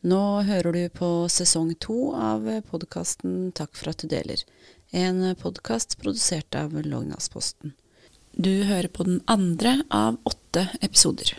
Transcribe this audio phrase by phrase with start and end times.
[0.00, 4.40] Nå hører du på sesong to av podkasten Takk for at du deler,
[4.96, 7.74] en podkast produsert av Lognasposten.
[8.32, 11.34] Du hører på den andre av åtte episoder.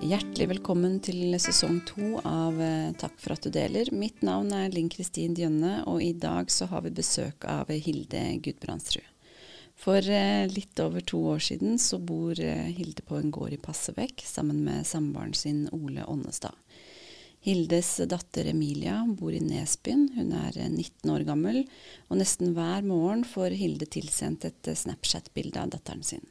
[0.00, 2.56] Hjertelig velkommen til sesong to av
[2.96, 3.92] Takk for at du deler.
[3.92, 8.24] Mitt navn er Linn Kristin Djønne, og i dag så har vi besøk av Hilde
[8.40, 9.04] Gudbrandsrud.
[9.80, 13.60] For eh, litt over to år siden så bor eh, Hilde på en gård i
[13.60, 16.52] Passebekk sammen med samboeren sin Ole Ånnestad.
[17.40, 20.10] Hildes datter Emilia bor i Nesbyen.
[20.18, 21.62] Hun er 19 eh, år gammel,
[22.10, 26.28] og nesten hver morgen får Hilde tilsendt et Snapchat-bilde av datteren sin.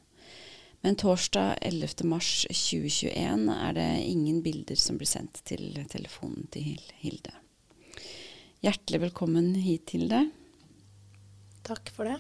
[0.86, 2.06] Men torsdag 11.
[2.08, 7.34] mars 2021 er det ingen bilder som blir sendt til telefonen til Hilde.
[8.62, 10.28] Hjertelig velkommen hit, Hilde.
[11.66, 12.20] Takk for det.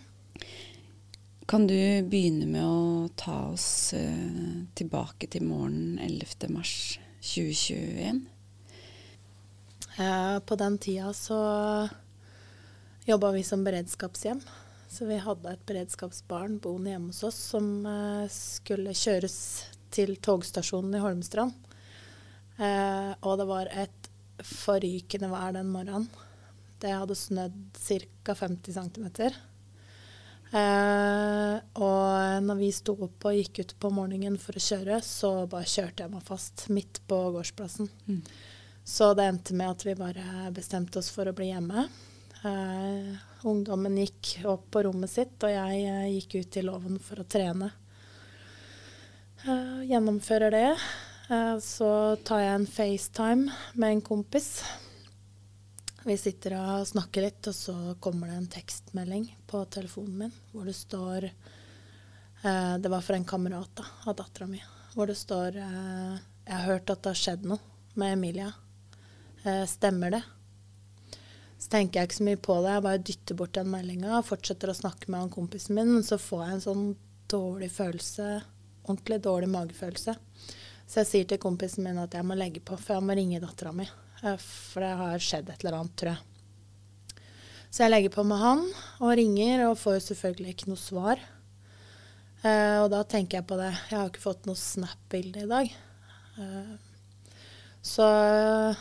[1.49, 1.73] Kan du
[2.05, 6.45] begynne med å ta oss uh, tilbake til morgenen 11.
[6.53, 6.73] mars
[7.25, 8.19] 2021?
[9.97, 11.39] Uh, på den tida så
[13.09, 14.43] jobba vi som beredskapshjem.
[14.89, 19.39] Så vi hadde et beredskapsbarn boende hjemme hos oss som uh, skulle kjøres
[19.89, 21.57] til togstasjonen i Holmestrand.
[22.59, 24.09] Eh, og det var et
[24.45, 26.09] forrykende vær den morgenen.
[26.79, 28.35] Det hadde snødd ca.
[28.35, 29.07] 50 cm.
[30.49, 35.33] Eh, og når vi sto opp og gikk ut på morgenen for å kjøre, så
[35.49, 37.89] bare kjørte jeg meg fast midt på gårdsplassen.
[38.09, 38.23] Mm.
[38.89, 41.85] Så det endte med at vi bare bestemte oss for å bli hjemme.
[42.39, 43.11] Eh,
[43.45, 47.27] ungdommen gikk opp på rommet sitt, og jeg eh, gikk ut i låven for å
[47.29, 47.69] trene.
[49.45, 50.69] Eh, gjennomfører det.
[51.29, 51.91] Eh, så
[52.25, 54.49] tar jeg en FaceTime med en kompis.
[56.07, 60.69] Vi sitter og snakker litt, og så kommer det en tekstmelding på telefonen min hvor
[60.69, 64.61] det står eh, Det var fra en kamerat da, av dattera mi.
[64.93, 67.59] Hvor det står eh, Jeg har hørt at det har skjedd noe
[67.99, 68.53] med Emilia.
[69.43, 70.23] Eh, stemmer det?
[71.59, 72.77] Så tenker jeg ikke så mye på det.
[72.77, 75.97] Jeg bare dytter bort den meldinga og fortsetter å snakke med han kompisen min.
[75.97, 76.85] Men så får jeg en sånn
[77.29, 78.29] dårlig følelse,
[78.85, 80.15] ordentlig dårlig magefølelse.
[80.89, 83.41] Så jeg sier til kompisen min at jeg må legge på, for jeg må ringe
[83.43, 83.85] dattera mi.
[84.23, 86.25] Eh, for det har skjedd et eller annet, tror jeg.
[87.69, 88.63] Så jeg legger på med han
[88.97, 91.21] og ringer, og får jo selvfølgelig ikke noe svar.
[92.39, 93.69] Uh, og da tenker jeg på det.
[93.91, 95.73] Jeg har ikke fått noe Snap-bilde i dag.
[96.39, 96.73] Uh,
[97.85, 98.07] så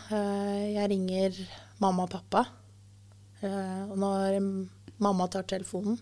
[0.09, 1.37] uh, jeg ringer
[1.83, 2.47] mamma og pappa.
[3.43, 4.41] og når
[4.99, 5.99] mamma tar telefonen,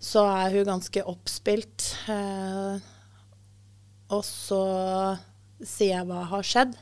[0.00, 1.86] så er hun ganske oppspilt.
[4.12, 4.62] Og så
[5.62, 6.74] sier jeg hva har skjedd.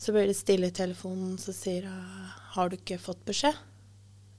[0.00, 3.58] Så blir det stille i telefonen, så sier hun har du ikke fått beskjed?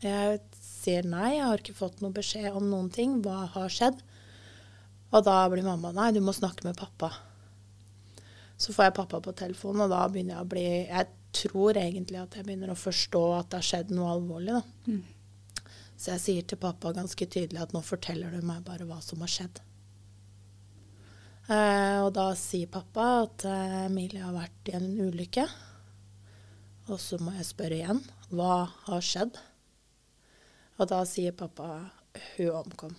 [0.04, 3.20] Jeg sier nei, jeg har ikke fått noe beskjed om noen ting.
[3.24, 4.02] Hva har skjedd?
[5.12, 7.12] Og da blir mamma nei, du må snakke med pappa.
[8.60, 12.20] Så får jeg pappa på telefonen, og da begynner jeg å bli Jeg tror egentlig
[12.20, 14.92] at jeg begynner å forstå at det har skjedd noe alvorlig, da.
[14.92, 15.70] Mm.
[15.96, 19.22] Så jeg sier til pappa ganske tydelig at nå forteller du meg bare hva som
[19.24, 19.62] har skjedd.
[21.52, 25.44] Eh, og da sier pappa at eh, Emilie har vært i en ulykke.
[26.88, 29.36] Og så må jeg spørre igjen hva har skjedd?
[30.80, 31.68] Og da sier pappa
[32.38, 32.94] hun omkom.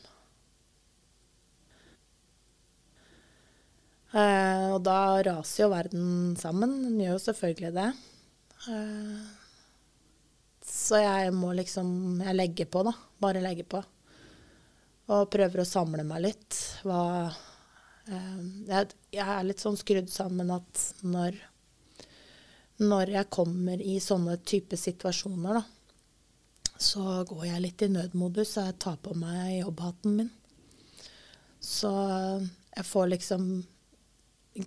[4.13, 4.99] Eh, og da
[5.31, 6.75] raser jo verden sammen.
[6.85, 7.89] Den gjør jo selvfølgelig det.
[10.63, 12.93] Så jeg må liksom Jeg legger på, da.
[13.19, 13.81] Bare legger på.
[15.13, 16.61] Og prøver å samle meg litt.
[16.85, 17.01] Hva
[18.13, 21.37] jeg er litt sånn skrudd sammen at når,
[22.83, 25.65] når jeg kommer i sånne type situasjoner, da,
[26.83, 30.31] så går jeg litt i nødmodus, og jeg tar på meg jobbhatten min.
[31.63, 31.93] Så
[32.73, 33.45] jeg får liksom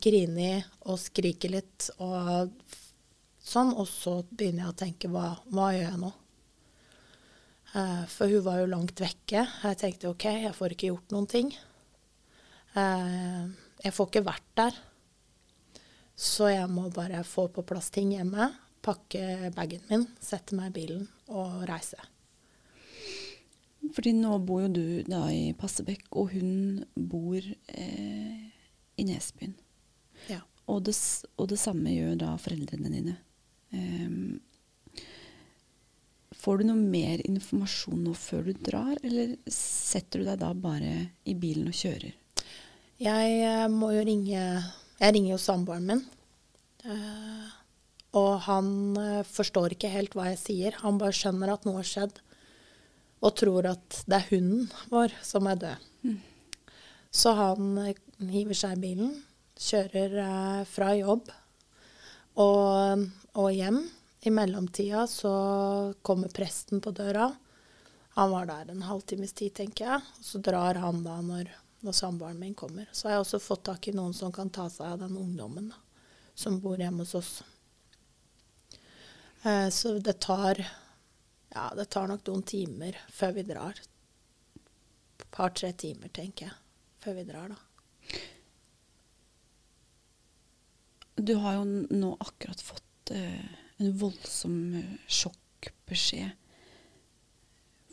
[0.02, 0.52] grine
[0.88, 2.54] og skrike litt og
[3.46, 6.12] sånn, og så begynner jeg å tenke hva, hva gjør jeg nå?
[7.76, 9.42] Uh, for hun var jo langt vekke.
[9.44, 11.52] Jeg tenkte OK, jeg får ikke gjort noen ting.
[12.76, 13.46] Eh,
[13.86, 14.82] jeg får ikke vært der.
[16.16, 18.50] Så jeg må bare få på plass ting hjemme,
[18.86, 22.00] pakke bagen min, sette meg i bilen og reise.
[23.94, 28.42] Fordi nå bor jo du da i Passebekk, og hun bor eh,
[28.96, 29.54] i Nesbyen.
[30.32, 30.40] Ja.
[30.72, 30.96] Og det,
[31.38, 33.16] og det, samme gjør da foreldrene dine.
[33.76, 34.40] Um,
[36.34, 40.94] får du noe mer informasjon nå før du drar, eller setter du deg da bare
[41.28, 42.16] i bilen og kjører?
[43.02, 46.04] Jeg eh, må jo ringe Jeg ringer jo samboeren min.
[46.86, 47.50] Uh,
[48.16, 50.78] og han uh, forstår ikke helt hva jeg sier.
[50.84, 52.22] Han bare skjønner at noe har skjedd.
[53.26, 55.90] Og tror at det er hunden vår som er død.
[56.06, 56.20] Mm.
[57.16, 57.96] Så han eh,
[58.32, 59.12] hiver seg i bilen,
[59.56, 61.30] kjører eh, fra jobb
[62.44, 63.06] og,
[63.40, 63.80] og hjem.
[64.26, 65.32] I mellomtida så
[66.04, 67.30] kommer presten på døra.
[68.18, 70.02] Han var der en halvtimes tid, tenker jeg.
[70.20, 71.52] Så drar han da når,
[71.86, 72.90] når samboeren min kommer.
[72.92, 75.70] Så har jeg også fått tak i noen som kan ta seg av den ungdommen
[75.72, 75.78] da,
[76.36, 77.34] som bor hjemme hos oss.
[79.46, 80.60] Eh, så det tar
[81.56, 83.78] ja, det tar nok noen timer før vi drar.
[85.16, 86.56] Et par-tre timer, tenker jeg,
[87.00, 87.60] før vi drar, da.
[91.16, 93.46] Du har jo nå akkurat fått eh,
[93.80, 96.34] en voldsom eh, sjokkbeskjed.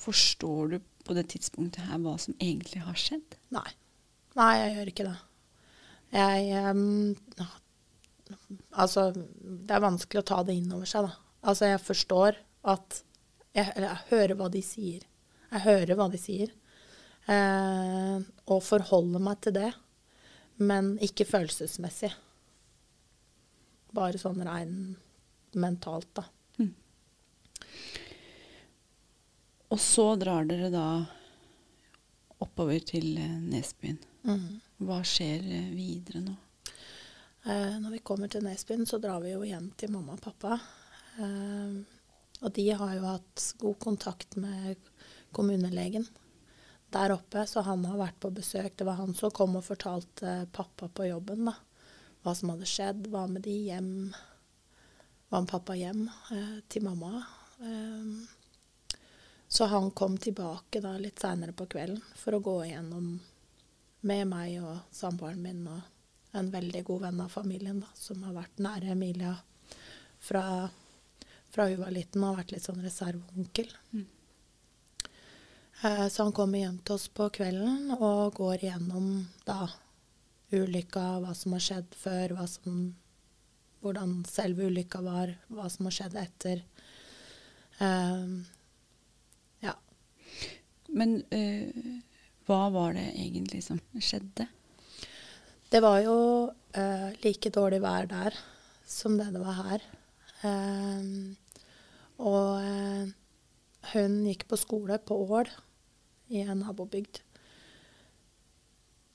[0.02, 3.38] Forstår du på det tidspunktet her hva som egentlig har skjedd?
[3.54, 3.68] Nei.
[4.38, 5.18] Nei, jeg gjør ikke det.
[6.12, 7.12] Jeg um,
[8.72, 11.36] Altså, det er vanskelig å ta det inn over seg, da.
[11.48, 12.38] Altså, jeg forstår
[12.72, 13.02] at
[13.52, 15.02] Jeg, jeg hører hva de sier.
[15.50, 16.52] Jeg hører hva de sier.
[17.28, 19.72] Eh, og forholder meg til det.
[20.64, 22.08] Men ikke følelsesmessig.
[23.92, 24.78] Bare sånn rein
[25.52, 26.24] mentalt, da.
[29.72, 30.86] Og så drar dere da
[32.44, 33.38] oppover til eh,
[34.22, 34.60] Nesbyen.
[34.82, 36.34] Hva skjer eh, videre nå?
[37.44, 40.58] Eh, når vi kommer til Nesbyen, så drar vi jo hjem til mamma og pappa.
[41.18, 41.78] Eh,
[42.42, 44.76] og de har jo hatt god kontakt med
[45.32, 46.06] kommunelegen
[46.92, 48.76] der oppe, så han har vært på besøk.
[48.76, 51.54] Det var han som kom og fortalte pappa på jobben da,
[52.22, 53.08] hva som hadde skjedd.
[53.10, 54.12] Hva med de hjem.
[55.32, 56.04] Var med pappa hjem
[56.34, 57.24] eh, til mamma.
[57.58, 58.98] Eh,
[59.52, 63.16] så han kom tilbake da litt seinere på kvelden for å gå igjennom
[64.06, 68.34] med meg og samboeren min og en veldig god venn av familien da, som har
[68.36, 69.34] vært nære Emilia
[70.22, 70.68] fra,
[71.52, 73.68] fra hun var liten og har vært litt sånn reserveonkel.
[75.82, 79.66] Eh, så han kommer hjem til oss på kvelden og går igjennom da
[80.52, 82.80] ulykka, hva som har skjedd før, som,
[83.84, 86.64] hvordan selve ulykka var, hva som har skjedd etter.
[87.82, 88.32] Eh,
[89.66, 89.76] ja.
[90.92, 92.00] Men eh,
[92.46, 94.46] hva var det egentlig som skjedde?
[95.72, 96.16] Det var jo
[96.50, 98.36] uh, like dårlig vær der
[98.88, 99.84] som det det var her.
[100.44, 101.04] Eh,
[102.20, 103.12] og uh,
[103.94, 105.48] hun gikk på skole på Ål
[106.28, 107.22] i en nabobygd.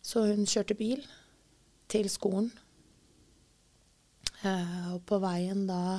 [0.01, 1.03] Så hun kjørte bil
[1.91, 2.49] til skolen.
[4.93, 5.97] Og på veien da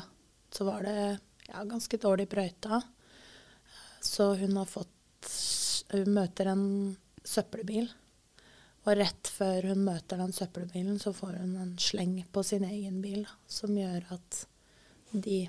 [0.54, 2.80] så var det ja, ganske dårlig brøyta.
[4.00, 4.94] Så hun har fått
[5.88, 6.64] Hun møter en
[7.28, 7.88] søppelbil.
[8.86, 13.02] Og rett før hun møter den søppelbilen, så får hun en sleng på sin egen
[13.04, 14.44] bil som gjør at
[15.12, 15.42] de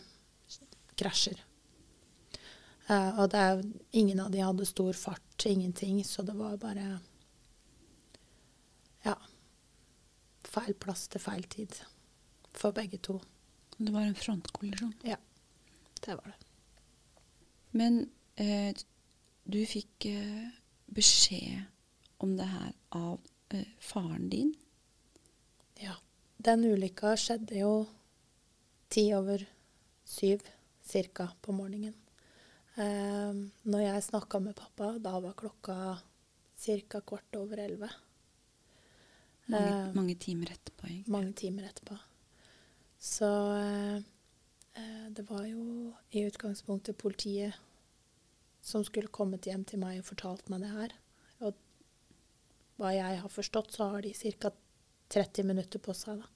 [0.99, 1.39] krasjer.
[2.89, 6.99] Uh, og det er, ingen av de hadde stor fart, ingenting, så det var bare
[9.05, 9.15] Ja.
[10.49, 11.75] Feil plass til feil tid
[12.57, 13.19] for begge to.
[13.77, 14.95] Det var en frontkollisjon.
[15.05, 15.15] Ja,
[16.05, 16.39] det var det.
[17.71, 18.73] Men eh,
[19.45, 20.49] du fikk eh,
[20.95, 21.63] beskjed
[22.23, 23.19] om det her av
[23.55, 24.53] eh, faren din.
[25.79, 25.95] Ja.
[26.37, 27.73] Den ulykka skjedde jo
[28.89, 29.43] ti over
[30.07, 30.43] syv
[30.89, 31.95] cirka på morgenen.
[32.79, 33.33] Eh,
[33.69, 35.99] når jeg snakka med pappa, da var klokka
[36.59, 37.01] ca.
[37.01, 37.89] kvart over elleve.
[39.49, 40.87] Mange, Eh, mange timer etterpå.
[40.87, 41.07] egentlig.
[41.09, 41.97] mange timer etterpå.
[42.99, 43.25] Så
[43.55, 43.95] eh,
[44.75, 47.53] eh, det var jo i utgangspunktet politiet
[48.61, 50.95] som skulle kommet hjem til meg og fortalt meg det her.
[51.47, 51.57] Og
[52.79, 54.53] hva jeg har forstått, så har de ca.
[55.09, 56.27] 30 minutter på seg da,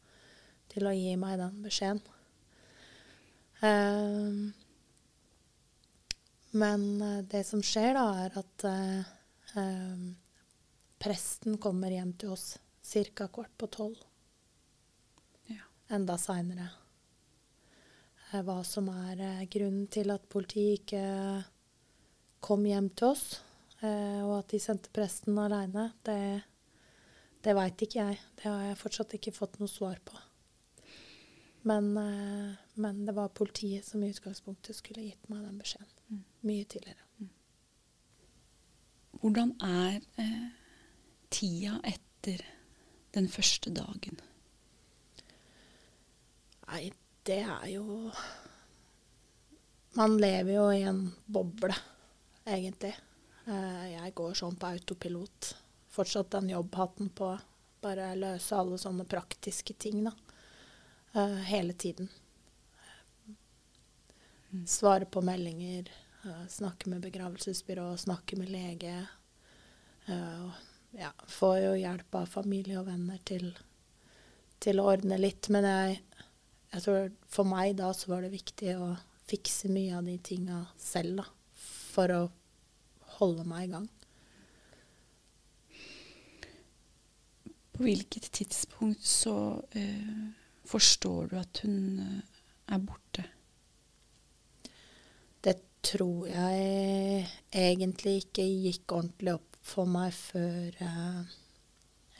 [0.74, 2.01] til å gi meg den beskjeden.
[3.62, 4.39] Eh,
[6.53, 9.13] men eh, det som skjer da, er at uh,
[9.58, 10.03] eh,
[11.01, 13.27] presten kommer hjem til oss ca.
[13.27, 14.03] kvart på tolv
[15.50, 15.63] Ja.
[15.89, 16.70] enda seinere.
[18.34, 21.01] Hva som er eh, grunnen til at politiet ikke
[22.44, 23.26] kom hjem til oss,
[23.80, 26.20] eh, og at de sendte presten aleine, det,
[27.46, 28.20] det veit ikke jeg.
[28.40, 30.20] Det har jeg fortsatt ikke fått noe svar på.
[31.64, 36.26] Men, eh, men det var politiet som i utgangspunktet skulle gitt meg den beskjeden.
[36.44, 37.00] Mye tidligere.
[39.24, 40.48] Hvordan er eh,
[41.32, 42.44] tida etter
[43.16, 44.20] den første dagen?
[46.68, 46.90] Nei,
[47.24, 48.12] det er jo
[49.94, 51.76] Man lever jo i en boble,
[52.46, 52.96] egentlig.
[53.48, 55.56] Eh, Jeg går sånn på autopilot.
[55.94, 57.34] Fortsatt den jobbhatten på.
[57.84, 60.14] Bare løse alle sånne praktiske ting, da.
[61.14, 62.10] Eh, Hele tiden.
[64.68, 65.90] Svare på meldinger,
[66.26, 69.08] eh, snakke med begravelsesbyrå, snakke med lege.
[70.94, 73.56] ja, får jo hjelp av familie og venner til,
[74.60, 75.50] til å ordne litt.
[75.50, 76.02] Men jeg,
[76.74, 80.68] jeg tror for meg da så var det viktig å fikse mye av de tinga
[80.78, 81.26] selv, da.
[81.94, 82.22] For å
[83.20, 83.90] holde meg i gang.
[87.74, 90.26] På hvilket tidspunkt så uh,
[90.70, 92.42] forstår du at hun eh,
[92.74, 93.26] er borte?
[95.44, 101.34] Det tror jeg egentlig ikke gikk ordentlig opp for meg før uh,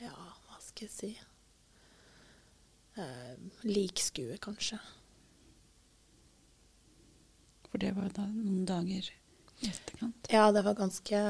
[0.02, 1.14] Ja, hva skal jeg si
[3.66, 4.76] Likskue, kanskje.
[7.66, 9.08] For det var da noen dager
[9.70, 10.30] etterkant?
[10.32, 11.20] Ja, det var ganske,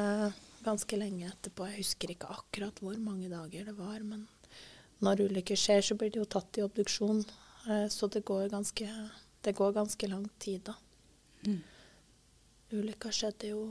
[0.65, 1.69] ganske lenge etterpå.
[1.71, 4.01] Jeg husker ikke akkurat hvor mange dager det var.
[4.03, 4.27] Men
[5.05, 7.25] når ulykker skjer, så blir det jo tatt i obduksjon.
[7.69, 8.89] Eh, så det går ganske,
[9.45, 10.77] det går ganske lang tid, da.
[11.45, 11.61] Mm.
[12.75, 13.63] Ulykka skjedde jo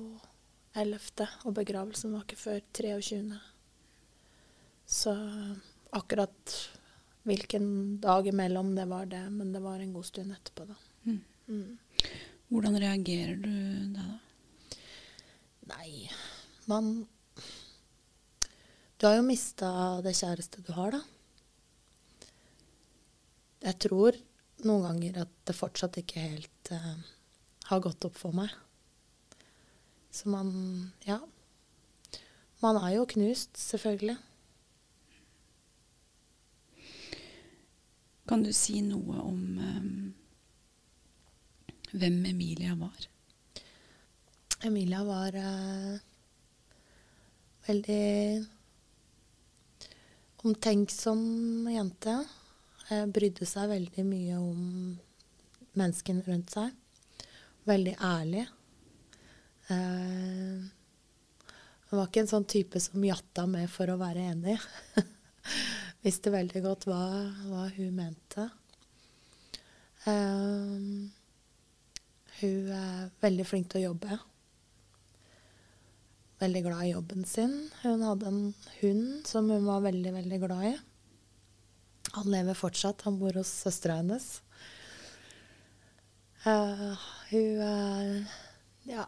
[0.78, 3.42] 11., og begravelsen var ikke før 23.
[4.90, 5.14] Så
[5.94, 6.56] akkurat
[7.24, 7.68] hvilken
[8.04, 10.76] dag imellom det var det, men det var en god stund etterpå, da.
[11.08, 11.22] Mm.
[11.48, 11.78] Mm.
[12.52, 13.54] Hvordan reagerer du
[13.96, 14.08] da?
[15.70, 16.10] Nei,
[16.68, 17.08] man
[19.00, 19.70] Du har jo mista
[20.04, 21.02] det kjæreste du har, da.
[23.64, 24.18] Jeg tror
[24.68, 27.00] noen ganger at det fortsatt ikke helt uh,
[27.70, 28.52] har gått opp for meg.
[30.12, 31.22] Så man Ja.
[32.64, 34.16] Man er jo knust, selvfølgelig.
[38.28, 40.14] Kan du si noe om um,
[41.92, 43.10] hvem Emilia var?
[44.64, 45.96] Emilia var uh,
[47.68, 48.46] veldig
[50.44, 52.14] omtenksom jente.
[52.88, 54.64] Uh, brydde seg veldig mye om
[55.76, 56.72] menneskene rundt seg.
[57.68, 58.46] Veldig ærlig.
[59.68, 60.64] Uh,
[61.92, 64.56] hun var ikke en sånn type som jatta med for å være enig.
[66.08, 67.04] Visste veldig godt hva,
[67.52, 68.48] hva hun mente.
[70.08, 71.10] Uh,
[72.40, 74.24] hun er veldig flink til å jobbe.
[76.44, 77.58] Veldig glad i jobben sin.
[77.82, 78.42] Hun hadde en
[78.82, 80.78] hund som hun var veldig, veldig glad i.
[82.20, 83.06] Han lever fortsatt.
[83.08, 84.32] Han bor hos søstera hennes.
[86.44, 87.00] Uh,
[87.32, 88.18] hun er
[88.90, 89.06] ja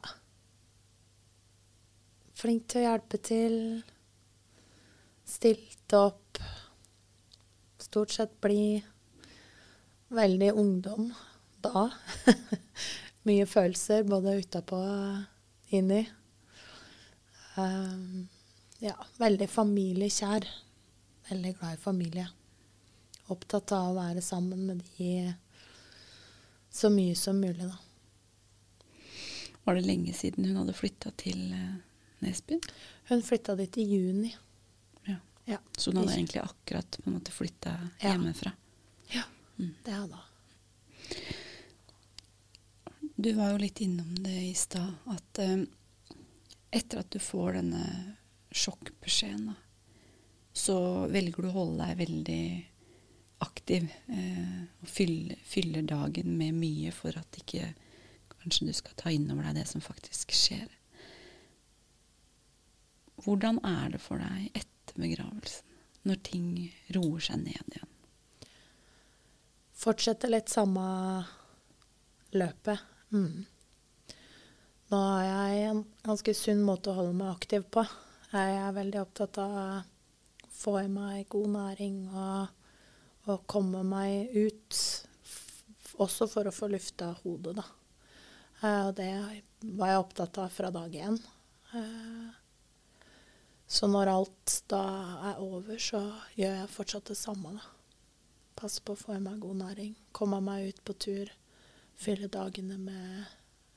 [2.45, 3.55] flink til å hjelpe til.
[5.25, 6.41] Stilte opp.
[7.81, 8.85] Stort sett blid.
[10.13, 11.09] Veldig ungdom
[11.65, 11.87] da.
[13.25, 16.03] Mye følelser både utapå og inni.
[17.57, 18.27] Um,
[18.83, 20.47] ja, veldig familiekjær.
[21.29, 22.27] Veldig glad i familie.
[23.31, 25.33] Opptatt av å være sammen med de
[26.75, 27.77] så mye som mulig, da.
[29.65, 31.77] Var det lenge siden hun hadde flytta til uh,
[32.21, 32.61] Nesbyen?
[33.09, 34.35] Hun flytta dit i juni.
[35.07, 35.15] Ja.
[35.49, 35.57] Ja.
[35.77, 38.11] Så hun hadde egentlig akkurat på en måte flytta Ja.
[38.11, 38.51] hjemmefra?
[39.15, 39.23] Ja,
[39.57, 39.73] Mm.
[39.85, 40.21] det hadde hun.
[43.15, 45.61] Du var jo litt innom det i stad, at eh,
[46.75, 47.83] etter at du får denne
[48.55, 49.53] sjokkbeskjeden,
[50.55, 50.77] så
[51.11, 52.45] velger du å holde deg veldig
[53.43, 57.73] aktiv eh, og fylle, fyller dagen med mye for at ikke
[58.37, 60.69] kanskje du skal ta inn over deg det som faktisk skjer.
[63.25, 65.67] Hvordan er det for deg etter begravelsen,
[66.05, 66.49] når ting
[66.95, 67.91] roer seg ned igjen?
[69.75, 70.85] Fortsette litt samme
[72.35, 72.83] løpet.
[73.11, 73.45] Mm.
[74.91, 77.81] Nå har jeg en ganske sunn måte å holde meg aktiv på.
[78.35, 79.65] Jeg er veldig opptatt av å
[80.53, 82.51] få i meg god næring og,
[83.31, 84.79] og komme meg ut.
[86.03, 87.65] Også for å få lufta hodet, da.
[88.61, 89.09] Eh, Og det
[89.79, 91.17] var jeg opptatt av fra dag én.
[91.73, 92.33] Eh,
[93.67, 94.83] Så når alt da
[95.31, 96.03] er over, så
[96.37, 97.63] gjør jeg fortsatt det samme, da.
[98.55, 99.95] Passe på å få i meg god næring.
[100.13, 101.31] Komme meg ut på tur.
[101.97, 103.25] Fylle dagene med,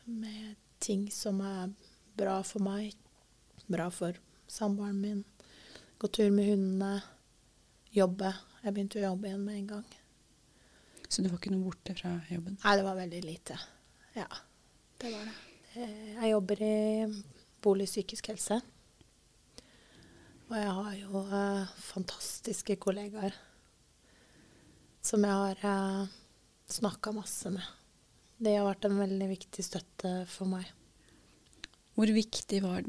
[0.04, 1.70] med ting som er
[2.18, 2.94] bra for meg.
[3.68, 4.16] Bra for
[4.49, 5.25] samboeren min.
[5.99, 6.92] Gå tur med hundene.
[7.94, 8.32] Jobbe.
[8.62, 9.87] Jeg begynte å jobbe igjen med en gang.
[11.08, 12.58] Så du var ikke noe borte fra jobben?
[12.62, 13.56] Nei, det var veldig lite.
[14.16, 14.26] Ja,
[15.00, 15.37] det var det.
[15.75, 16.75] Eh, Jeg jobber i
[17.64, 18.61] bolig psykisk helse.
[20.49, 23.35] Og jeg har jo eh, fantastiske kollegaer
[25.04, 26.14] som jeg har eh,
[26.68, 27.64] snakka masse med.
[28.38, 30.68] Det har vært en veldig viktig støtte for meg.
[31.99, 32.85] Hvor viktig var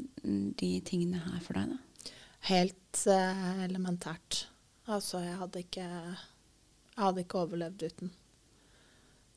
[0.62, 2.12] de tingene her for deg, da?
[2.46, 4.44] Helt eh, elementært.
[4.90, 8.12] Altså, jeg hadde ikke Jeg hadde ikke overlevd uten.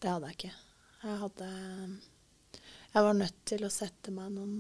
[0.02, 0.54] Det hadde jeg ikke.
[1.04, 1.50] Jeg hadde
[2.94, 4.56] Jeg var nødt til å sette meg noen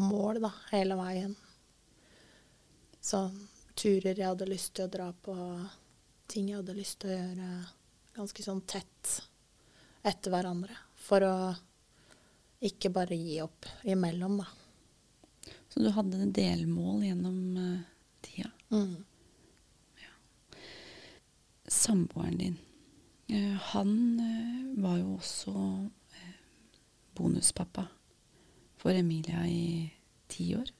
[0.00, 1.36] mål, da, hele veien.
[3.04, 3.36] sånn
[3.76, 5.34] turer jeg hadde lyst til å dra på,
[6.30, 7.48] ting jeg hadde lyst til å gjøre
[8.16, 9.14] ganske sånn tett
[10.04, 10.76] etter hverandre.
[11.04, 11.34] For å
[12.64, 14.46] ikke bare gi opp imellom, da.
[15.68, 17.80] Så du hadde delmål gjennom uh,
[18.24, 18.50] tida?
[18.70, 19.02] Mm.
[21.74, 22.56] Samboeren din,
[23.32, 25.54] uh, han uh, var jo også
[27.18, 27.86] bonuspappa
[28.78, 29.90] for Emilia i
[30.30, 30.70] ti år.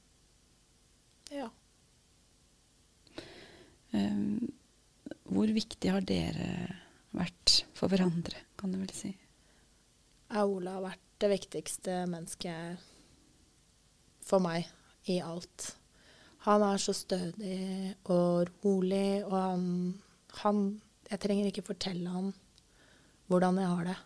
[1.33, 1.49] Ja.
[3.91, 4.51] Um,
[5.25, 6.49] hvor viktig har dere
[7.15, 9.13] vært for hverandre, kan du vel si?
[10.35, 12.81] Ola har vært det viktigste mennesket
[14.25, 14.67] for meg
[15.11, 15.75] i alt.
[16.45, 19.63] Han er så stødig og rolig, og han,
[20.41, 20.65] han
[21.05, 22.31] Jeg trenger ikke fortelle han
[23.29, 23.97] hvordan jeg har det.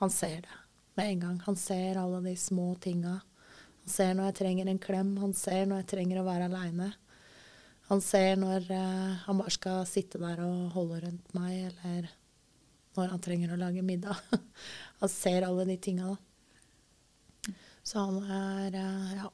[0.00, 0.56] Han ser det
[0.96, 1.38] med en gang.
[1.44, 3.18] Han ser alle de små tinga.
[3.84, 6.90] Han ser når jeg trenger en klem, han ser når jeg trenger å være aleine.
[7.90, 12.08] Han ser når uh, han bare skal sitte der og holde rundt meg, eller
[12.96, 14.20] når han trenger å lage middag.
[15.00, 17.54] han ser alle de tinga, da.
[17.84, 19.32] Så han er uh, Ja.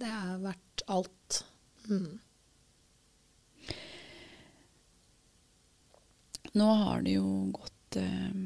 [0.00, 1.42] Det har vært alt.
[1.90, 2.20] Mm.
[6.56, 8.38] Nå har det jo gått eh,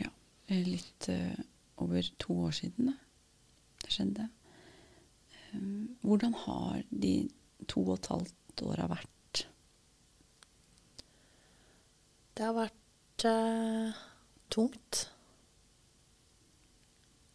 [0.00, 0.08] ja,
[0.48, 1.10] litt
[1.76, 2.94] over to år siden
[3.86, 4.26] det skjedde.
[6.02, 7.12] Hvordan har de
[7.68, 9.15] to og et halvt åra vært?
[12.36, 14.00] Det har vært uh,
[14.52, 15.06] tungt.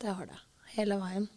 [0.01, 0.39] Det har det.
[0.75, 1.27] Hele veien.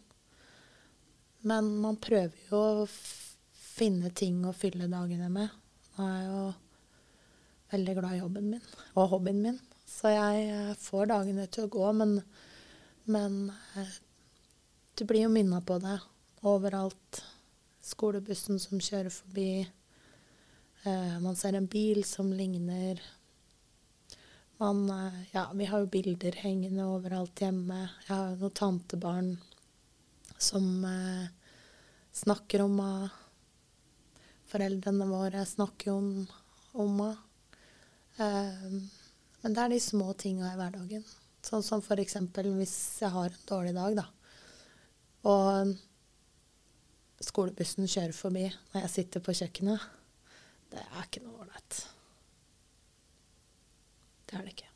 [1.45, 5.53] Men man prøver jo å finne ting å fylle dagene med.
[5.95, 6.43] Nå er jeg jo
[7.73, 9.57] veldig glad i jobben min og hobbyen min,
[9.89, 11.87] så jeg uh, får dagene til å gå.
[11.97, 12.19] Men,
[13.09, 13.39] men
[13.75, 13.95] uh,
[14.95, 15.97] du blir jo minna på det
[16.45, 17.23] overalt
[17.85, 19.65] skolebussen som kjører forbi.
[20.85, 23.01] Eh, man ser en bil som ligner.
[24.57, 27.89] Man eh, Ja, vi har jo bilder hengende overalt hjemme.
[28.07, 29.31] Jeg har jo noen tantebarn
[30.37, 31.27] som eh,
[32.15, 33.11] snakker om henne.
[34.45, 36.11] Foreldrene våre snakker jo om,
[36.85, 37.17] om henne.
[38.15, 38.77] Eh,
[39.41, 41.03] men det er de små tinga i hverdagen.
[41.45, 44.05] Sånn som eksempel hvis jeg har en dårlig dag, da.
[45.29, 45.75] Og
[47.21, 49.85] skolebussen kjører forbi når jeg sitter på kjøkkenet,
[50.71, 51.94] det er ikke noe ålreit.
[54.35, 54.71] Det er det ikke.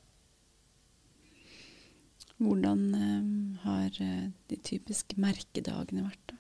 [2.40, 6.38] Hvordan um, har uh, de typiske merkedagene vært, da?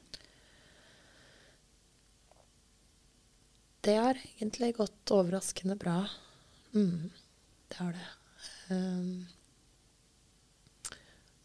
[3.84, 5.98] Det har egentlig gått overraskende bra.
[6.72, 7.10] Mm,
[7.68, 8.08] det har det.
[8.72, 9.28] Um,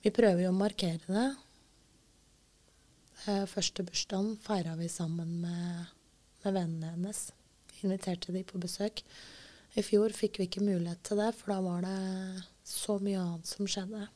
[0.06, 1.26] vi prøver jo å markere det
[3.24, 5.92] Uh, første bursdagen feira vi sammen med,
[6.42, 7.30] med, vennene hennes.
[7.80, 9.00] Inviterte de på besøk.
[9.74, 13.48] I fjor fikk vi ikke mulighet til det, for da var det så mye annet
[13.50, 14.06] som skjedde.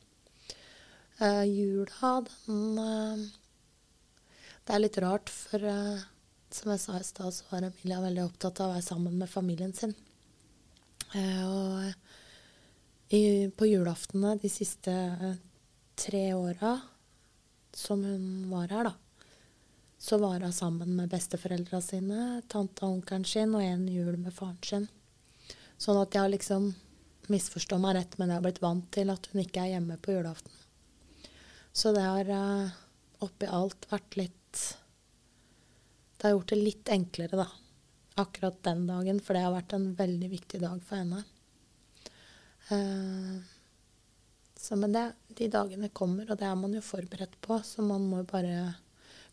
[1.19, 2.11] Uh, jula,
[2.45, 3.25] den uh,
[4.63, 6.05] Det er litt rart, for uh,
[6.53, 9.29] som jeg sa i stad, så var Emilia veldig opptatt av å være sammen med
[9.29, 9.93] familien sin.
[11.09, 11.89] Og
[13.13, 14.93] i, på julaftene de siste
[15.97, 16.75] tre åra
[17.73, 18.93] som hun var her, da,
[19.97, 24.33] så var hun sammen med besteforeldra sine, tante og onkelen sin og en jul med
[24.33, 24.87] faren sin.
[25.79, 26.71] Sånn at jeg har liksom
[27.29, 30.15] Misforstå meg rett, men jeg har blitt vant til at hun ikke er hjemme på
[30.15, 30.53] julaften.
[31.77, 32.71] Så det har uh,
[33.21, 34.61] oppi alt vært litt
[36.17, 37.45] Det har gjort det litt enklere, da.
[38.23, 41.21] Akkurat den dagen, for det har vært en veldig viktig dag for henne.
[42.73, 43.37] Uh,
[44.57, 45.05] så, men det,
[45.37, 48.73] de dagene kommer, og det er man jo forberedt på, så man må bare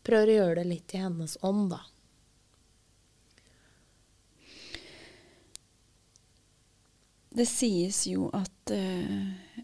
[0.05, 1.81] prøve å gjøre det litt i hennes ånd, da.
[7.37, 9.57] Det sies jo at uh,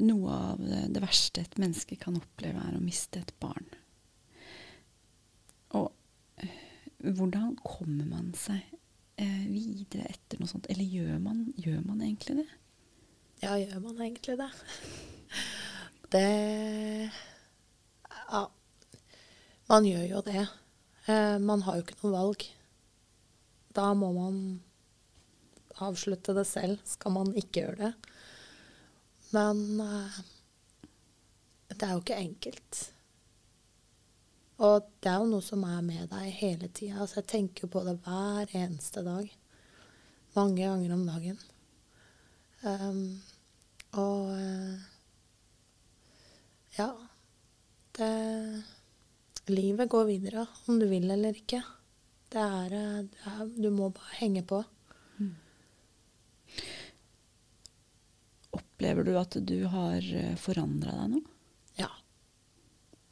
[0.00, 3.66] noe av det, verste et menneske kan oppleve, er å miste et barn.
[5.76, 5.90] Og
[6.40, 6.54] uh,
[7.04, 8.62] hvordan kommer man seg
[9.20, 10.70] uh, videre etter noe sånt?
[10.72, 12.48] Eller gjør man, gjør man egentlig det?
[13.42, 14.52] Ja, gjør man egentlig det?
[16.08, 16.28] Det
[18.28, 18.46] Ja.
[19.68, 20.46] Man gjør jo det.
[21.44, 22.46] Man har jo ikke noe valg.
[23.76, 24.38] Da må man
[25.84, 26.78] avslutte det selv.
[26.86, 28.12] Skal man ikke gjøre det.
[29.36, 30.20] Men uh,
[31.74, 32.80] det er jo ikke enkelt.
[34.58, 37.02] Og det er jo noe som er med deg hele tida.
[37.02, 39.28] Altså, jeg tenker på det hver eneste dag.
[40.34, 41.38] Mange ganger om dagen.
[42.64, 43.04] Um,
[43.98, 44.88] og uh,
[46.78, 46.90] ja.
[47.98, 48.10] Det
[49.48, 51.62] Livet går videre, om du vil eller ikke.
[52.28, 54.62] Det er, eh, det er Du må bare henge på.
[58.58, 60.04] Opplever du at du har
[60.42, 61.22] forandra deg nå?
[61.78, 61.90] Ja.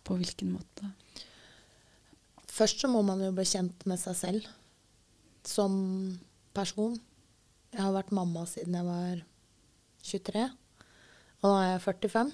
[0.07, 0.93] På hvilken måte?
[2.57, 4.47] Først så må man jo bli kjent med seg selv
[5.47, 5.75] som
[6.57, 6.97] person.
[7.75, 9.21] Jeg har vært mamma siden jeg var
[10.07, 10.47] 23,
[11.43, 12.33] og nå er jeg 45.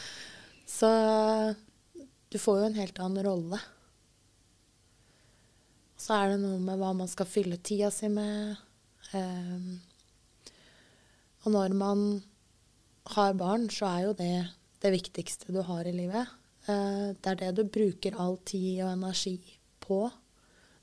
[0.78, 0.90] så
[2.30, 3.60] du får jo en helt annen rolle.
[6.00, 8.54] Så er det noe med hva man skal fylle tida si med.
[9.10, 9.80] Um,
[11.42, 12.04] og når man
[13.14, 14.34] har barn, så er jo det
[14.80, 16.28] det viktigste du har i livet.
[16.68, 19.36] Uh, det er det du bruker all tid og energi
[19.82, 20.06] på.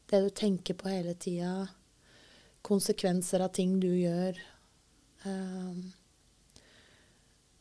[0.07, 1.65] Det du tenker på hele tida.
[2.67, 4.37] Konsekvenser av ting du gjør.
[5.25, 5.87] Um,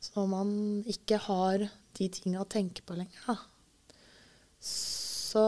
[0.07, 0.50] så man
[0.87, 3.38] ikke har de tinga å tenke på lenger, da,
[4.61, 5.46] så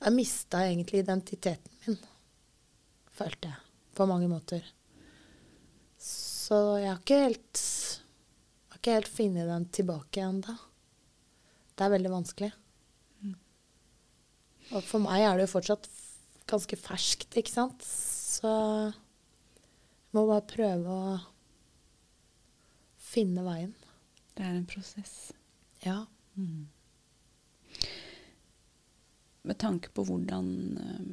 [0.00, 1.98] jeg mista egentlig identiteten min,
[3.12, 4.64] følte jeg, på mange måter.
[6.00, 7.62] Så jeg har ikke helt
[8.80, 10.54] har ikke helt funnet den tilbake ennå.
[11.76, 12.50] Det er veldig vanskelig.
[13.20, 13.34] Mm.
[14.72, 15.88] Og for meg er det jo fortsatt
[16.48, 17.84] ganske ferskt, ikke sant.
[17.84, 21.18] Så jeg må bare prøve å
[23.10, 23.74] finne veien.
[24.32, 25.32] Det er en prosess.
[25.84, 26.06] Ja.
[26.40, 26.70] Mm.
[29.44, 30.48] Med tanke på hvordan
[30.80, 31.12] um,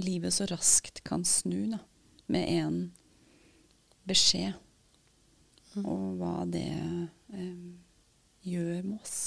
[0.00, 1.82] livet så raskt kan snu da,
[2.32, 2.80] med én
[4.08, 4.56] beskjed.
[5.86, 6.68] Og hva det
[7.34, 7.68] eh,
[8.48, 9.18] gjør med oss.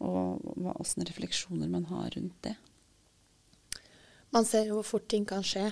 [0.00, 0.40] Og
[0.80, 2.56] åssen refleksjoner man har rundt det.
[4.30, 5.66] Man ser jo hvor fort ting kan skje.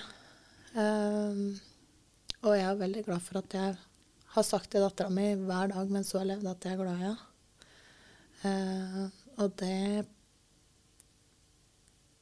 [0.75, 1.55] Um,
[2.43, 3.77] og jeg er veldig glad for at jeg
[4.35, 6.99] har sagt til dattera mi hver dag mens hun har levd, at jeg er glad
[6.99, 7.25] i henne.
[8.39, 9.05] Uh,
[9.39, 10.05] og det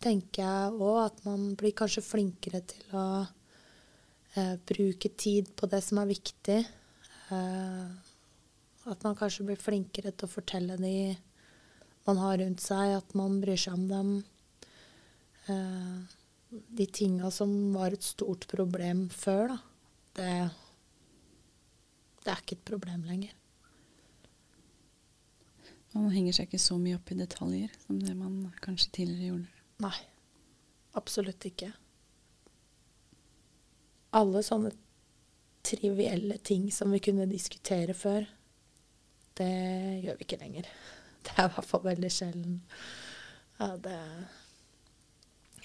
[0.02, 5.82] tenker jeg òg, at man blir kanskje flinkere til å uh, bruke tid på det
[5.86, 6.62] som er viktig.
[7.27, 7.91] Uh,
[8.87, 11.15] at man kanskje blir flinkere til å fortelle de
[12.07, 14.13] man har rundt seg, at man bryr seg om dem.
[16.47, 19.57] de tinga som var et stort problem før, da,
[20.19, 20.31] det
[22.27, 23.31] det er ikke et problem lenger.
[25.93, 29.61] Man henger seg ikke så mye opp i detaljer som det man kanskje tidligere gjorde?
[29.85, 29.99] Nei,
[30.99, 31.69] absolutt ikke.
[34.19, 34.73] Alle sånne
[35.67, 38.25] trivielle ting som vi kunne diskutere før,
[39.38, 39.51] det
[40.03, 40.69] gjør vi ikke lenger.
[41.27, 42.60] Det er i hvert fall veldig sjelden.
[43.60, 43.99] Ja, det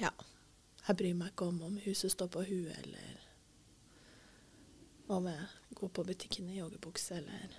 [0.00, 0.10] Ja.
[0.88, 3.20] Jeg bryr meg ikke om om huset står på huet, eller
[5.08, 5.46] om jeg
[5.78, 7.54] går på butikken i joggebukse eller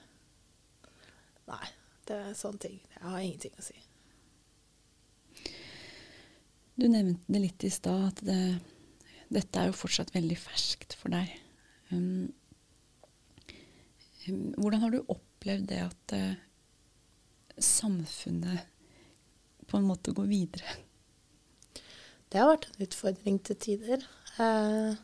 [1.47, 1.67] Nei,
[2.07, 2.77] det er sånne ting.
[2.95, 3.79] Jeg har ingenting å si.
[6.75, 8.59] Du nevnte det litt i stad, at det,
[9.27, 11.31] dette er jo fortsatt veldig ferskt for deg.
[11.93, 12.33] Um,
[14.27, 16.41] um, hvordan har du opplevd det at uh,
[17.59, 18.65] samfunnet
[19.69, 20.77] på en måte går videre?
[22.29, 24.05] Det har vært en utfordring til tider.
[24.39, 24.97] Uh,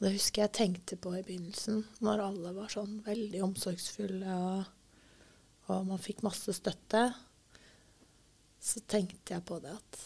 [0.00, 4.70] det husker jeg tenkte på i begynnelsen, når alle var sånn veldig omsorgsfulle og,
[5.68, 7.02] og man fikk masse støtte.
[8.60, 10.00] Så tenkte jeg på det at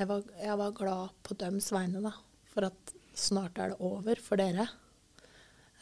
[0.00, 2.14] jeg var, jeg var glad på døms vegne, da.
[2.54, 4.66] For at snart er det over for dere.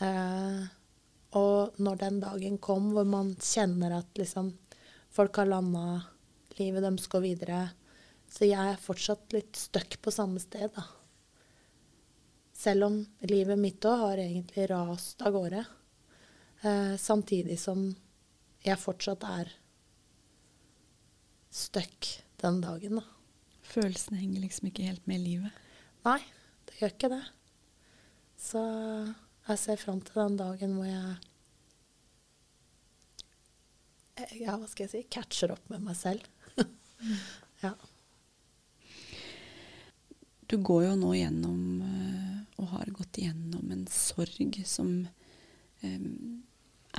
[0.03, 0.61] Eh,
[1.39, 4.53] og når den dagen kom hvor man kjenner at liksom
[5.13, 6.03] folk har landa,
[6.59, 7.63] livet deres går videre,
[8.29, 10.85] så jeg er fortsatt litt stuck på samme sted, da.
[12.59, 12.97] Selv om
[13.31, 15.63] livet mitt òg har egentlig rast av gårde.
[16.67, 17.85] Eh, samtidig som
[18.67, 19.53] jeg fortsatt er
[21.55, 22.11] stuck
[22.43, 23.07] den dagen, da.
[23.69, 25.65] Følelsene henger liksom ikke helt med i livet?
[26.07, 26.21] Nei,
[26.69, 27.25] det gjør ikke det.
[28.39, 28.63] Så
[29.49, 31.17] jeg ser fram til den dagen hvor jeg
[34.39, 36.25] Ja, hva skal jeg si catcher opp med meg selv.
[37.65, 37.73] ja.
[40.51, 44.91] Du går jo nå gjennom uh, og har gått gjennom en sorg som
[45.85, 46.43] um,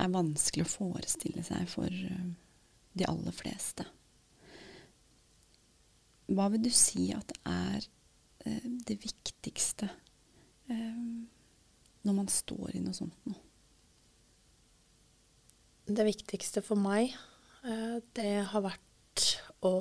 [0.00, 2.30] er vanskelig å forestille seg for uh,
[2.96, 3.84] de aller fleste.
[6.30, 7.90] Hva vil du si at det er
[8.44, 9.88] det viktigste
[10.70, 13.34] når man står i noe sånt nå?
[15.90, 17.12] Det viktigste for meg,
[18.16, 19.24] det har vært
[19.66, 19.74] å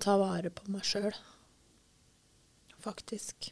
[0.00, 1.12] ta vare på meg sjøl
[2.80, 3.50] faktisk.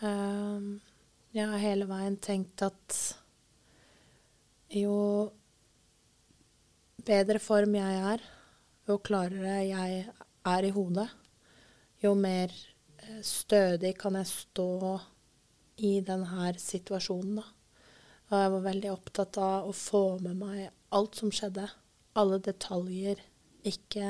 [0.00, 2.96] Jeg har hele veien tenkt at
[4.72, 4.96] jo
[7.04, 8.24] bedre form jeg er,
[8.88, 11.10] jo klarere jeg er i hodet,
[12.02, 14.72] jo mer eh, stødig kan jeg stå
[15.82, 17.46] i denne situasjonen, da.
[18.32, 20.60] Og jeg var veldig opptatt av å få med meg
[20.96, 21.66] alt som skjedde.
[22.16, 23.20] Alle detaljer.
[23.68, 24.08] Ikke,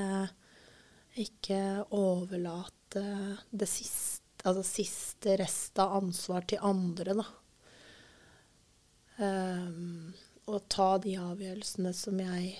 [1.18, 1.58] ikke
[1.90, 3.02] overlate
[3.50, 7.26] det siste, altså siste rest av ansvar til andre, da.
[9.22, 10.12] Um,
[10.50, 12.54] og ta de avgjørelsene som jeg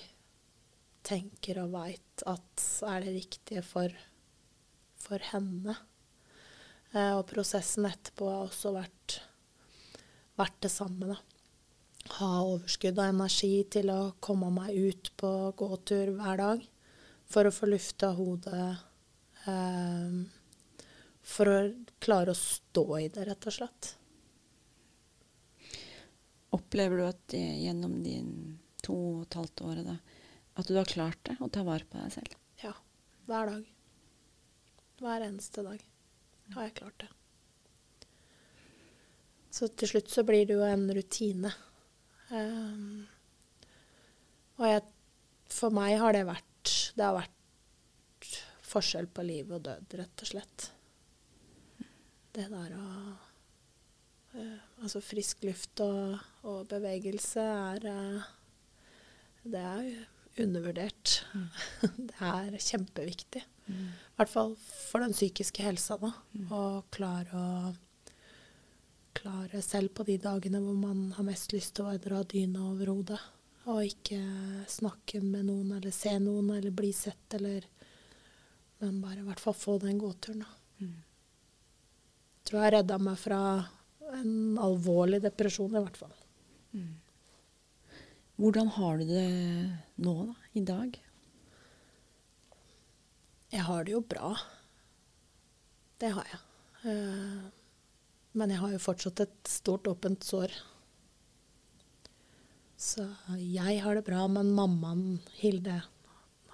[1.03, 3.91] tenker og veit at er det riktige for,
[5.03, 5.75] for henne.
[6.93, 9.19] Eh, og prosessen etterpå har også vært,
[10.39, 11.19] vært det samme, da.
[12.19, 16.65] Ha overskudd av energi til å komme meg ut på gåtur hver dag
[17.31, 18.69] for å få lufta hodet.
[19.47, 20.17] Eh,
[21.23, 21.59] for å
[22.03, 23.93] klare å stå i det, rett og slett.
[26.53, 28.19] Opplever du at gjennom de
[28.83, 29.95] to og et halvt året da,
[30.59, 32.35] at du har klart det, å ta vare på deg selv?
[32.61, 32.75] Ja.
[33.25, 33.63] Hver dag.
[35.03, 35.81] Hver eneste dag
[36.53, 37.09] har jeg klart det.
[39.53, 41.51] Så til slutt så blir det jo en rutine.
[42.31, 43.03] Um,
[44.61, 44.85] og jeg,
[45.51, 48.29] for meg har det vært Det har vært
[48.65, 50.67] forskjell på liv og død, rett og slett.
[52.33, 52.87] Det der å
[54.39, 56.15] uh, Altså frisk luft og,
[56.47, 58.31] og bevegelse er uh,
[59.43, 59.91] Det er
[60.41, 61.19] undervurdert.
[61.35, 61.49] Mm.
[62.09, 63.43] det er kjempeviktig.
[63.67, 63.89] Mm.
[63.93, 66.11] I hvert fall for den psykiske helsa, da.
[66.35, 66.47] Mm.
[66.51, 67.73] Og klare å
[69.13, 72.91] klare selv på de dagene hvor man har mest lyst til å dra dyna over
[72.91, 73.19] hodet.
[73.71, 74.19] Og ikke
[74.67, 77.69] snakke med noen eller se noen eller bli sett eller
[78.83, 80.83] Men bare i hvert fall få den gåturen, da.
[80.83, 80.97] Mm.
[82.43, 83.37] Tror jeg redda meg fra
[84.17, 86.11] en alvorlig depresjon, i hvert fall.
[86.75, 86.89] Mm.
[88.43, 89.29] Hvordan har du det
[90.03, 90.35] nå, da?
[90.59, 90.99] I dag?
[93.53, 94.33] Jeg har det jo bra.
[96.01, 96.39] Det har jeg.
[96.83, 97.43] Uh,
[98.33, 100.55] men jeg har jo fortsatt et stort, åpent sår.
[102.81, 103.05] Så
[103.37, 105.83] jeg har det bra, men mammaen, Hilde,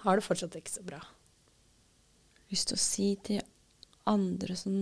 [0.04, 1.00] har det fortsatt ikke så bra.
[2.52, 3.40] Lyst til å si til
[4.10, 4.76] andre som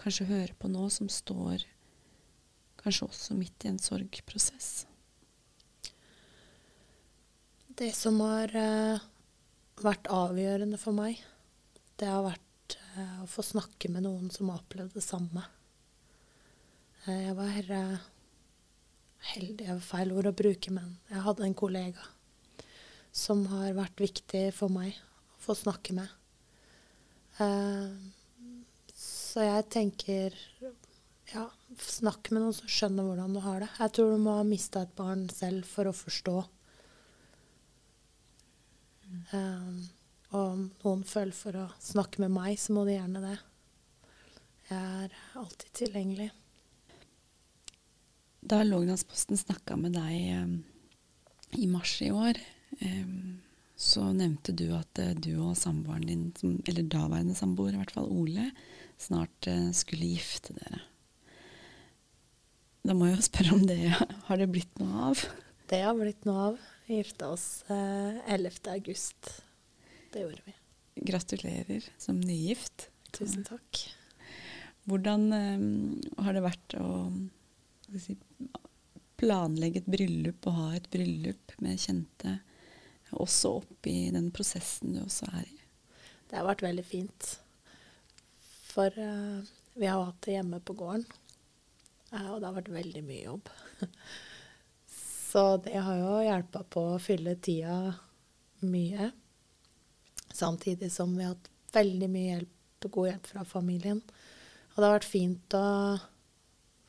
[0.00, 1.64] kanskje hører på nå, som står
[2.80, 4.84] kanskje også midt i en sorgprosess?
[7.80, 9.09] Det som har uh,
[9.84, 11.20] vært avgjørende for meg,
[12.00, 15.44] det har vært uh, å få snakke med noen som har opplevd det samme.
[17.06, 17.52] Uh, jeg var
[19.34, 22.08] heldig, er feil ord å bruke, men jeg hadde en kollega
[23.10, 26.08] som har vært viktig for meg å få snakke med.
[27.40, 27.90] Uh,
[28.94, 30.34] så jeg tenker
[31.30, 31.44] ja,
[31.78, 33.70] snakk med noen som skjønner hvordan du har det.
[33.78, 36.36] Jeg tror du må ha mista et barn selv for å forstå.
[39.32, 39.88] Um,
[40.30, 43.36] og om noen føler for å snakke med meg, så må de gjerne det.
[44.70, 46.28] Jeg er alltid tilgjengelig.
[48.40, 50.52] Da Låglandsposten snakka med deg um,
[51.58, 52.38] i mars i år,
[52.80, 53.40] um,
[53.80, 57.92] så nevnte du at uh, du og samboeren din, som, eller daværende samboer, i hvert
[57.96, 58.52] fall Ole,
[59.02, 60.84] snart uh, skulle gifte dere.
[62.86, 63.80] Da må jeg jo spørre om det
[64.30, 65.24] har det blitt noe av?
[65.70, 66.62] Det har blitt noe av.
[66.90, 68.50] Vi gifta oss eh, 11.
[68.66, 69.42] august.
[70.12, 70.54] Det gjorde vi.
[70.94, 72.88] Gratulerer som nygift.
[73.14, 73.78] Tusen takk.
[74.90, 76.88] Hvordan eh, har det vært å
[77.94, 78.16] si,
[79.22, 82.32] planlegge et bryllup og ha et bryllup med kjente,
[83.14, 85.60] også oppi den prosessen du også er i?
[86.26, 87.28] Det har vært veldig fint.
[88.72, 91.06] For eh, vi har hatt det hjemme på gården,
[92.16, 93.54] uh, og det har vært veldig mye jobb.
[95.30, 97.94] Så det har jo hjelpa på å fylle tida
[98.66, 99.10] mye.
[100.34, 104.00] Samtidig som vi har hatt veldig mye hjelp, god hjelp fra familien.
[104.72, 105.66] Og det har vært fint å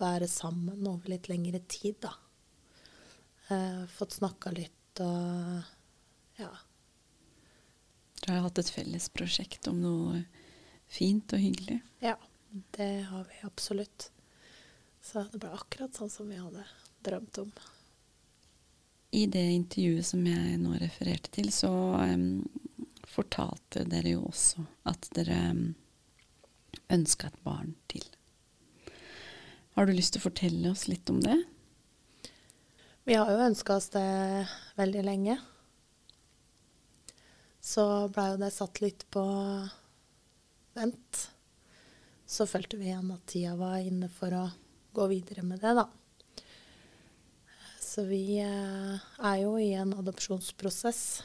[0.02, 2.16] være sammen over litt lengre tid, da.
[3.54, 6.50] Eh, fått snakka litt og ja.
[8.22, 10.24] Dere har hatt et felles prosjekt om noe
[10.90, 11.78] fint og hyggelig.
[12.02, 12.16] Ja,
[12.78, 14.10] det har vi absolutt.
[15.02, 16.66] Så det ble akkurat sånn som vi hadde
[17.06, 17.54] drømt om.
[19.12, 22.44] I det intervjuet som jeg nå refererte til, så um,
[23.12, 25.64] fortalte dere jo også at dere um,
[26.92, 28.06] ønska et barn til.
[29.76, 31.38] Har du lyst til å fortelle oss litt om det?
[33.08, 34.08] Vi har jo ønska oss det
[34.80, 35.38] veldig lenge.
[37.62, 39.24] Så blei jo det satt litt på
[40.78, 41.24] vent.
[42.26, 44.46] Så følte vi igjen at tida var inne for å
[44.96, 45.88] gå videre med det, da.
[47.92, 51.24] Så vi eh, er jo i en adopsjonsprosess.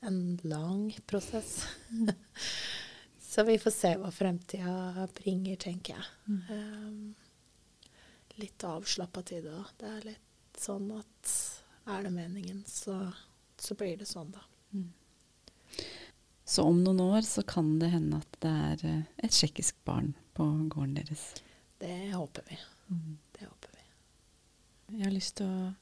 [0.00, 1.66] en lang prosess.
[3.20, 6.08] Så vi får se hva fremtida bringer, tenker jeg.
[6.26, 6.42] Mm.
[6.50, 7.14] Um,
[8.42, 9.70] litt avslappa tid òg.
[9.78, 11.34] Det er litt sånn at
[11.86, 12.98] er det meningen, så,
[13.62, 14.42] så blir det sånn, da.
[14.74, 14.90] Mm.
[16.48, 20.16] Så om noen år så kan det hende at det er eh, et tsjekkisk barn
[20.34, 21.30] på gården deres?
[21.78, 22.58] Det håper vi.
[22.90, 23.18] Mm.
[23.38, 23.77] Det håper vi.
[24.88, 25.72] Jeg har lyst til å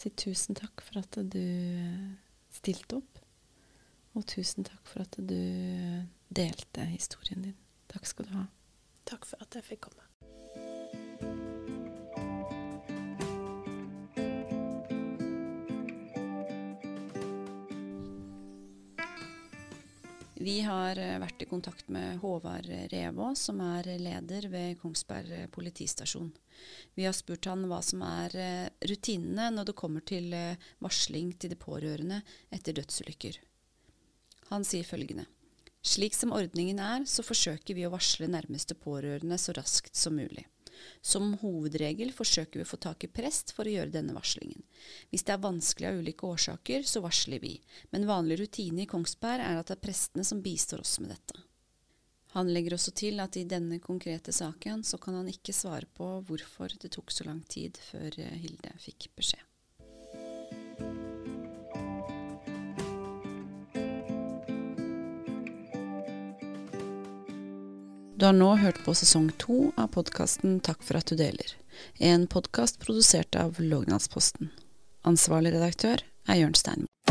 [0.00, 1.42] si tusen takk for at du
[2.48, 3.20] stilte opp.
[4.16, 5.36] Og tusen takk for at du
[6.32, 7.58] delte historien din.
[7.92, 8.46] Takk skal du ha.
[9.06, 10.06] Takk for at jeg fikk komme.
[20.46, 26.30] Vi har eh, vært i kontakt med Håvard Revå, som er leder ved Kongsberg politistasjon.
[26.96, 31.34] Vi har spurt han hva som er eh, rutinene når det kommer til eh, varsling
[31.36, 32.22] til de pårørende
[32.54, 33.38] etter dødsulykker.
[34.50, 35.26] Han sier følgende.
[35.86, 40.46] Slik som ordningen er, så forsøker vi å varsle nærmeste pårørende så raskt som mulig.
[41.00, 44.64] Som hovedregel forsøker vi å få tak i prest for å gjøre denne varslingen.
[45.10, 47.54] Hvis det er vanskelig av ulike årsaker, så varsler vi,
[47.94, 51.44] men vanlig rutine i Kongsberg er at det er prestene som bistår oss med dette.
[52.36, 56.18] Han legger også til at i denne konkrete saken så kan han ikke svare på
[56.28, 59.40] hvorfor det tok så lang tid før Hilde fikk beskjed.
[68.16, 71.56] Du har nå hørt på sesong to av podkasten Takk for at du deler.
[71.96, 74.52] En podkast produsert av Låglandsposten.
[75.08, 76.95] Ansvarlig redaktør er Jørn Steinmo.